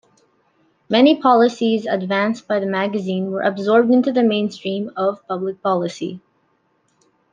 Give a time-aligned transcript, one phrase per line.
[0.89, 6.21] Many policies advanced by the magazine were absorbed into the mainstream of public policy.